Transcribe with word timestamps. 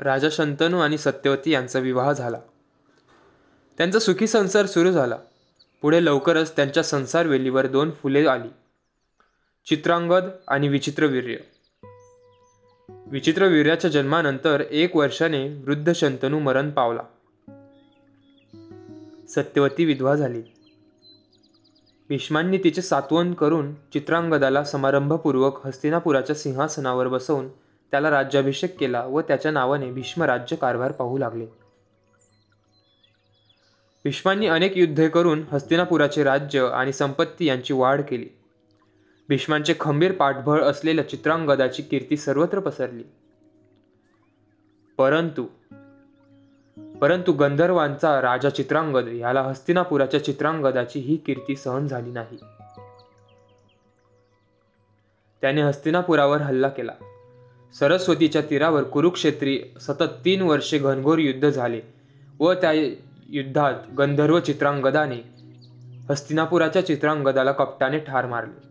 राजा 0.00 0.28
शंतनू 0.32 0.78
आणि 0.78 0.98
सत्यवती 0.98 1.50
यांचा 1.50 1.78
विवाह 1.78 2.12
झाला. 2.12 2.38
त्यांचा 3.78 3.98
सुखी 3.98 4.26
संसार 4.26 4.66
सुरू 4.66 4.92
झाला. 4.92 5.18
पुढे 5.82 6.04
लवकरच 6.04 6.56
त्यांच्या 6.56 6.82
संसार 6.82 7.26
वेलीवर 7.26 7.66
दोन 7.66 7.90
फुले 7.90 8.26
आली. 8.26 8.48
चित्रांगद 9.66 10.24
आणि 10.48 10.68
विचित्रवीर्य 10.68 11.36
विचित्रवीर्याच्या 13.06 13.90
जन्मानंतर 13.90 14.60
एक 14.70 14.96
वर्षाने 14.96 15.48
वृद्ध 15.48 15.92
शंतनू 15.92 16.38
मरण 16.38 16.70
पावला. 16.70 17.02
सत्यवती 19.28 19.84
विधवा 19.84 20.14
झाली. 20.14 20.42
भीष्मांनी 22.08 22.58
तिचे 22.58 22.82
सात्वन 22.82 23.34
करून 23.34 23.74
चित्रांगदाला 23.74 24.64
समारंभपूर्वक 24.64 25.66
हस्तिनापुराच्या 25.66 26.36
सिंहासनावर 26.36 27.08
बसवून 27.08 27.48
त्याला 27.90 28.10
राज्याभिषेक 28.10 28.78
केला 28.78 29.04
व 29.04 29.20
त्याच्या 29.20 29.50
नावाने 29.50 29.92
भीष्म 29.92 30.22
राज्य 30.22 30.56
कारभार 30.56 30.92
पाहू 30.92 31.18
लागले. 31.18 31.46
भीष्मांनी 34.04 34.46
अनेक 34.46 34.78
युद्धे 34.78 35.08
करून 35.08 35.44
हस्तिनापुराचे 35.52 36.24
राज्य 36.24 36.60
आणि 36.74 36.92
संपत्ती 36.92 37.46
यांची 37.46 37.74
वाढ 37.74 38.00
केली. 38.00 38.28
भीष्मांचे 39.28 39.74
खंबीर 39.80 40.12
पाठबळ 40.12 40.62
असलेल्या 40.62 41.08
चित्रांगदाची 41.08 41.82
कीर्ती 41.82 42.16
सर्वत्र 42.16 42.60
पसरली. 42.60 43.04
परंतु 44.98 45.46
परंतु 47.00 47.32
गंधर्वांचा 47.32 48.22
राजा 48.22 48.50
चित्रांगद 48.50 49.08
याला 49.08 49.42
हस्तिनापुराच्या 49.42 50.24
चित्रांगदाची 50.24 51.00
ही 51.00 51.16
कीर्ती 51.16 51.56
सहन 51.56 51.86
झाली 51.86 52.10
नाही. 52.10 52.36
त्याने 55.40 55.60
हस्तिनापुरावर 55.62 56.40
हल्ला 56.40 56.68
केला. 56.68 56.92
सरस्वतीच्या 57.78 58.42
तीरावर 58.42 58.82
कुरुक्षेत्री 58.82 59.60
सतत 59.80 60.10
तीन 60.24 60.42
वर्षे 60.42 60.78
घनघोर 60.78 61.18
युद्ध 61.18 61.50
झाले 61.50 61.80
व 62.40 62.52
त्या 62.52 62.72
युद्धात 63.28 63.74
गंधर्व 63.98 64.40
चित्रांगदाने 64.40 65.40
हस्तिनापुराच्या 66.10 66.86
चित्रांगदाला 66.86 67.52
कपटाने 67.52 67.98
ठार 67.98 68.26
मारले. 68.26 68.70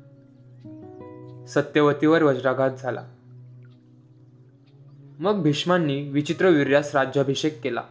सत्यवतीवर 1.47 2.23
वज्राघात 2.23 2.71
झाला. 2.79 3.03
मग 5.19 5.41
भीष्मांनी 5.41 6.09
विचित्रवीर्यास 6.09 6.95
राज्याभिषेक 6.95 7.61
केला 7.61 7.81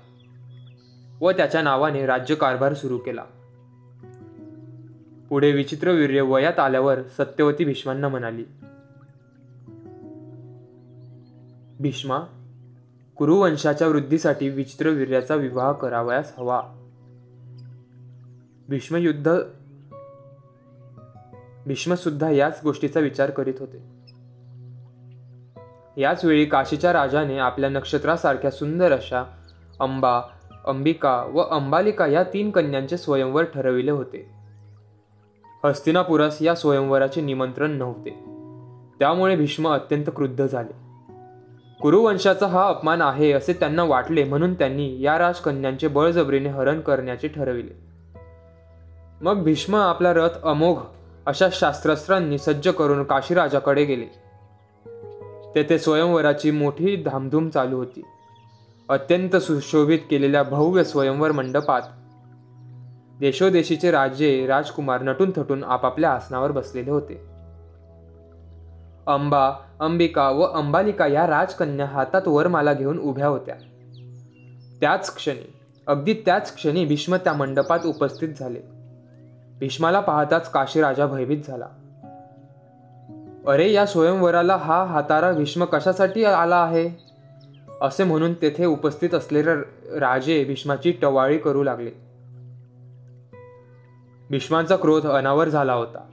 व 1.20 1.30
त्याच्या 1.30 1.62
नावाने 1.62 2.06
राज्यकारभार 2.06 2.74
सुरू 2.74 2.98
केला. 2.98 3.24
पुढे 5.28 5.52
विचित्रवीर्य 5.52 6.20
वयात 6.20 6.58
आल्यावर 6.58 7.02
सत्यवती 7.02 7.64
भीष्मांना 7.64 8.08
म्हणाली 8.08 8.44
भीष्मा 11.80 12.18
कुरुवंशाच्या 13.16 13.88
वृद्धीसाठी 13.88 14.48
विचित्रवीर्याचा 14.48 15.34
विवाह 15.34 15.72
करावयास 15.72 16.32
हवा. 16.38 16.62
भीष्मयुद्ध 18.68 19.38
भीष्मसुद्धा 21.66 22.30
याच 22.30 22.60
गोष्टीचा 22.64 23.00
विचार 23.00 23.30
करीत 23.30 23.54
होते. 23.60 23.78
याच 26.00 26.24
वेळी 26.24 26.44
काशीच्या 26.44 26.92
राजाने 26.92 27.38
आपल्या 27.38 27.70
नक्षत्रासारख्या 27.70 28.50
सुंदर 28.50 28.92
अशा 28.92 29.24
अंबा 29.80 30.20
अंबिका 30.66 31.30
व 31.32 31.38
अंबालिका 31.38 32.06
या 32.06 32.22
तीन 32.22 32.50
कन्यांचे 32.50 32.96
स्वयंवर 32.96 33.44
ठरविले 33.44 33.90
होते. 33.90 34.30
हस्तिनापुरास 35.64 36.42
या 36.42 36.54
स्वयंवराचे 36.54 37.20
निमंत्रण 37.20 37.70
नव्हते. 37.70 38.10
त्यामुळे 38.98 39.36
भीष्म 39.36 39.68
अत्यंत 39.68 40.04
क्रुद्ध 40.16 40.46
झाले. 40.46 40.87
कुरुवंशाचा 41.82 42.46
हा 42.46 42.68
अपमान 42.68 43.02
आहे 43.02 43.32
असे 43.32 43.52
त्यांना 43.52 43.84
वाटले 43.84 44.24
म्हणून 44.24 44.54
त्यांनी 44.54 45.00
या 45.00 45.18
राजकन्यांचे 45.18 45.88
बळजबरीने 45.88 46.48
हरण 46.48 46.80
करण्याचे 46.80 47.28
ठरविले. 47.28 47.88
मग 49.20 49.42
भीष्म 49.42 49.76
आपला 49.76 50.12
रथ 50.12 50.42
अमोघ 50.42 50.78
अशा 51.26 51.48
शास्त्रास्त्रांनी 51.52 52.38
सज्ज 52.38 52.68
करून 52.68 53.04
काशीराजाकडे 53.04 53.84
गेले. 53.84 54.04
तेथे 55.54 55.78
स्वयंवराची 55.78 56.50
मोठी 56.50 56.96
धामधूम 56.96 57.48
चालू 57.48 57.76
होती. 57.76 58.02
अत्यंत 58.88 59.36
सुशोभित 59.36 59.98
केलेल्या 60.10 60.42
भव्य 60.42 60.84
स्वयंवर 60.84 61.32
मंडपात 61.32 61.82
देशोदेशीचे 63.20 63.90
राजे 63.90 64.46
राजकुमार 64.46 65.02
नटून 65.02 65.30
थटून 65.36 65.64
आपापल्या 65.64 66.10
आसनावर 66.10 66.50
बसलेले 66.50 66.90
होते. 66.90 67.37
अंबा 69.08 69.52
अंबिका 69.80 70.30
व 70.30 70.40
अंबालिका 70.40 71.06
या 71.06 71.26
राजकन्या 71.26 71.86
हातात 71.86 72.22
वरमाला 72.26 72.72
घेऊन 72.72 72.98
उभ्या 72.98 73.26
होत्या. 73.26 73.54
त्याच 74.80 75.14
क्षणी 75.14 75.52
अगदी 75.86 76.14
त्याच 76.14 76.54
क्षणी 76.54 76.84
भीष्म 76.84 77.16
त्या 77.16 77.32
मंडपात 77.32 77.78
उपस्थित 77.86 78.28
झाले. 78.40 78.60
भीष्माला 79.58 80.00
पाहताच 80.00 80.50
काशीराजा 80.50 81.06
भयभीत 81.06 81.38
झाला. 81.48 81.66
अरे 83.46 83.72
या 83.72 83.86
स्वयंवराला 83.86 84.56
हा 84.56 84.84
हातारा 84.84 85.32
भीष्म 85.32 85.64
कशासाठी 85.64 86.24
आला 86.24 86.56
आहे? 86.56 86.90
असे 87.80 88.04
म्हणून 88.04 88.34
तेथे 88.34 88.64
उपस्थित 88.64 89.14
असलेले 89.14 89.54
राजे 89.98 90.44
भीष्माची 90.44 90.92
टवाळी 90.92 91.38
करू 91.38 91.62
लागले. 91.62 91.90
भीष्मांचा 94.30 94.76
क्रोध 94.76 95.06
अनावर 95.06 95.48
झाला 95.48 95.72
होता. 95.72 96.04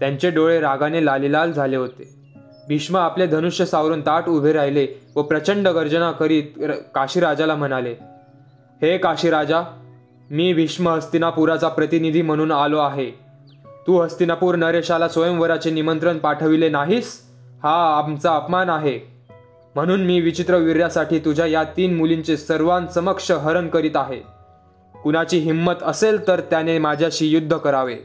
त्यांचे 0.00 0.30
डोळे 0.30 0.60
रागाने 0.60 1.04
लालीलाल 1.04 1.52
झाले 1.52 1.76
होते. 1.76 2.15
भीष्म 2.68 2.96
आपले 2.96 3.26
धनुष्य 3.26 3.66
सावरून 3.66 4.00
ताट 4.00 4.28
उभे 4.28 4.52
राहिले 4.52 4.86
व 5.16 5.22
प्रचंड 5.22 5.68
गर्जना 5.68 6.10
करीत 6.12 6.42
काशीराजाला 6.94 7.54
म्हणाले 7.54 7.94
हे 8.82 8.98
काशीराजा 8.98 9.62
मी 10.30 10.52
भीष्म 10.52 10.88
हस्तिनापुराचा 10.88 11.68
प्रतिनिधी 11.68 12.22
म्हणून 12.22 12.52
आलो 12.52 12.78
आहे. 12.78 13.10
तू 13.86 14.00
हस्तिनापूर 14.00 14.54
नरेशाला 14.54 15.08
स्वयंवराचे 15.08 15.70
निमंत्रण 15.70 16.18
पाठविले 16.18 16.68
नाहीस? 16.68 17.22
हा 17.62 18.02
आमचा 18.04 18.34
अपमान 18.36 18.70
आहे. 18.70 19.00
म्हणून 19.74 20.04
मी 20.04 20.20
विचित्र 20.20 20.56
वीर्यासाठी 20.56 21.18
तुझ्या 21.18 21.46
या 21.46 21.64
तीन 21.64 21.96
मुलींचे 21.96 22.36
सर्वांसमक्ष 22.36 23.30
हरण 23.30 23.68
करीत 23.68 23.96
आहे. 23.96 24.20
कुणाची 25.02 25.38
हिंमत 25.38 25.74
असेल 25.82 26.26
तर 26.28 26.40
त्याने 26.40 26.78
माझ्याशी 26.78 27.26
युद्ध 27.26 27.56
करावे. 27.56 27.96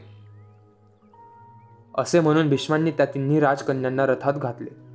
असे 1.98 2.20
म्हणून 2.20 2.48
भीष्मांनी 2.48 2.90
त्या 2.90 3.06
तिन्ही 3.06 3.40
राजकन्यांना 3.40 4.06
रथात 4.06 4.32
घातले. 4.32 4.92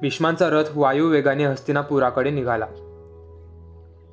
भीष्मांचा 0.00 0.48
रथ 0.50 0.64
वायू 0.74 1.08
वेगाने 1.08 1.44
हस्तिनापुराकडे 1.44 2.30
निघाला. 2.30 2.66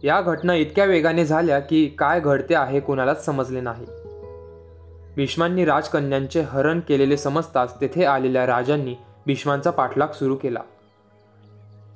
या 0.03 0.21
घटना 0.21 0.53
इतक्या 0.53 0.85
वेगाने 0.85 1.25
झाल्या 1.25 1.59
की 1.59 1.87
काय 1.87 2.19
घडते 2.19 2.55
आहे 2.55 2.79
कोणालाच 2.79 3.25
समजले 3.25 3.61
नाही. 3.61 3.85
भीष्मांनी 5.15 5.65
राजकन्यांचे 5.65 6.41
हरण 6.41 6.79
केलेले 6.79 7.17
समजताच 7.17 7.81
तेथे 7.81 8.05
आलेल्या 8.05 8.45
राजांनी 8.45 8.95
भीष्मांचा 9.25 9.71
पाठलाग 9.71 10.07
सुरू 10.07 10.35
केला. 10.35 10.59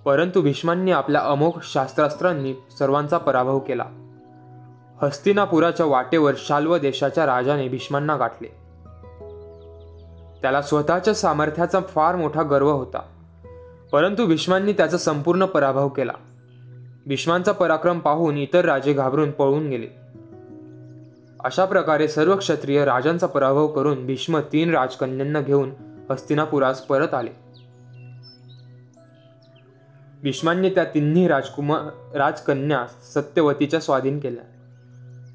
परंतु 0.06 0.42
भीष्मांनी 0.42 0.92
आपल्या 0.92 1.22
अमोघ 1.22 1.54
शास्त्रास्त्रांनी 1.64 2.54
सर्वांचा 2.80 3.18
पराभव 3.18 3.60
केला. 3.60 3.86
हस्तिनापुराच्या 5.02 5.86
वाटेवर 5.86 6.34
शाल्व 6.38 6.78
देशाच्या 6.78 7.26
राजाने 7.26 7.68
भीष्मांना 7.68 8.18
गाठले. 8.18 8.63
त्याला 10.44 10.62
स्वतःच्या 10.62 11.14
सामर्थ्याचा 11.14 11.80
फार 11.80 12.16
मोठा 12.16 12.44
गर्व 12.44 12.72
होता. 12.72 13.02
परंतु 13.92 14.26
भीष्मांनी 14.26 14.74
त्याचा 14.74 14.98
संपूर्ण 14.98 15.46
पराभव 15.46 15.90
केला. 15.90 16.12
भीष्मांचा 17.06 17.52
पराक्रम 17.52 18.00
पाहून 18.00 18.38
इतर 18.38 18.66
राजे 18.66 18.94
घाबरून 18.94 19.32
पळून 19.32 19.70
गेले. 19.70 19.88
अशा 21.44 21.66
प्रकारे 21.66 22.08
सर्व 22.08 22.36
क्षत्रिय 22.36 22.86
राजांचा 22.86 23.28
पराभव 23.28 23.68
करून 23.68 24.06
भीष्म 24.06 24.40
तीन 24.40 24.76
राजकन्यांना 24.76 25.42
घेऊन 25.42 25.70
हस्तिनापुरास 26.12 26.82
परत 26.82 27.14
आले. 27.14 27.30
भीष्मांनी 30.22 30.70
त्या 30.70 30.84
तिन्ही 30.84 31.28
राजकुमार 31.28 31.82
राजकन्या 32.18 32.86
सत्यवतीच्या 33.14 33.80
स्वाधीन 33.80 34.20
केल्या. 34.20 34.44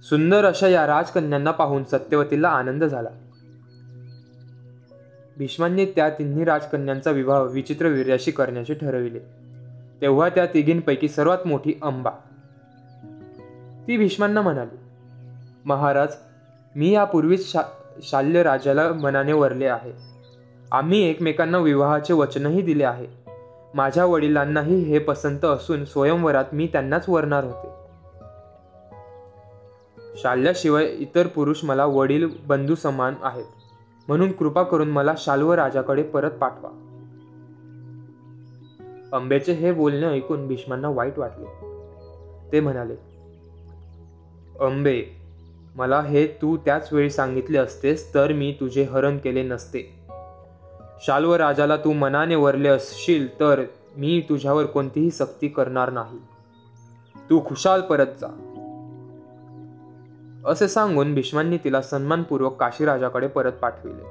सुंदर 0.02 0.44
अशा 0.44 0.68
या 0.68 0.86
राजकन्यांना 0.86 1.50
पाहून 1.50 1.84
सत्यवतीला 1.84 2.48
आनंद 2.48 2.84
झाला. 2.84 3.08
भीष्मांनी 5.38 5.84
त्या 5.84 6.10
तिन्ही 6.10 6.44
राजकन्यांचा 6.44 7.10
विवाह 7.10 7.42
विचित्र 7.42 7.86
वीर्याशी 7.86 8.30
करण्याचे 8.30 8.74
ठरविले. 8.74 9.18
तेव्हा 10.00 10.28
त्या 10.28 10.46
तिघींपैकी 10.46 11.08
सर्वात 11.08 11.46
मोठी 11.46 11.74
अंबा. 11.82 12.10
ती 13.88 13.96
भीष्मांना 13.96 14.40
म्हणाली 14.40 14.76
महाराज 15.64 16.08
मी 16.76 16.90
यापूर्वीच 16.90 17.52
शा 17.52 17.62
शाल्य 18.02 18.42
राजाला 18.42 18.92
मनाने 18.92 19.32
वरले 19.32 19.66
आहे. 19.66 19.92
आम्ही 20.72 21.10
एकमेकांना 21.10 21.58
विवाहाचे 21.58 22.14
वचनही 22.14 22.62
दिले 22.62 22.84
आहे. 22.84 23.06
माझ्या 23.74 24.04
वडिलांनाही 24.04 24.82
हे 24.82 24.98
पसंत 24.98 25.44
असून 25.44 25.84
स्वयंवरात 25.84 26.44
मी 26.52 26.66
त्यांनाच 26.66 27.04
वरणार 27.08 27.44
होते. 27.44 27.68
शाल्याशिवाय 30.16 30.84
इतर 30.84 31.26
पुरुष 31.26 31.64
मला 31.64 31.84
वडील 31.84 32.28
बंधू 32.46 32.74
समान 32.74 33.14
आहेत. 33.22 33.44
म्हणून 34.08 34.32
कृपा 34.32 34.62
करून 34.62 34.88
मला 34.88 35.14
शाल्व 35.18 35.52
राजाकडे 35.52 36.02
परत 36.02 36.30
पाठवा. 36.30 36.70
अंबेचे 39.12 39.52
हे 39.52 39.72
बोलणे 39.72 40.06
ऐकून 40.06 40.48
भीष्मांना 40.48 40.88
वाईट 40.88 41.18
वाटले. 41.18 41.46
ते 42.52 42.60
म्हणाले 42.60 42.94
अंबे 44.60 45.04
मला 45.76 46.00
हे 46.00 46.26
तू 46.26 46.56
त्याच 46.56 46.92
वेळी 46.92 47.10
सांगितले 47.10 47.58
असतेस 47.58 48.14
तर 48.14 48.32
मी 48.32 48.56
तुझे 48.60 48.82
हरण 48.82 49.18
केले 49.18 49.42
नसते. 49.42 49.98
शाल्व 51.00 51.34
राजाला 51.34 51.76
तू 51.76 51.92
मनाने 51.92 52.34
वरले 52.34 52.68
असशील 52.68 53.40
तर 53.40 53.64
मी 53.96 54.26
तुझ्यावर 54.28 54.66
कोणतीही 54.66 55.10
सक्ती 55.10 55.48
करणार 55.48 55.90
नाही. 55.90 56.18
तू 57.30 57.40
खुशाल 57.46 57.80
परत 57.80 58.06
जा. 58.06 58.47
असे 60.48 60.68
सांगून 60.68 61.14
भीष्मांनी 61.14 61.58
तिला 61.64 61.82
सन्मानपूर्वक 61.82 62.60
काशीराजाकडे 62.60 63.26
परत 63.26 63.52
पाठविले. 63.52 64.02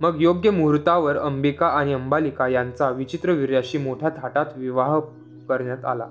मग 0.00 0.16
योग्य 0.18 0.50
मुहूर्तावर 0.50 1.16
अंबिका 1.16 1.66
आणि 1.66 1.92
अंबालिका 1.92 2.48
यांचा 2.48 2.90
विचित्र 2.90 3.30
वीर्याशी 3.30 3.78
मोठ्या 3.78 4.08
थाटात 4.22 4.46
विवाह 4.56 5.00
करण्यात 5.48 5.84
आला. 5.84 6.06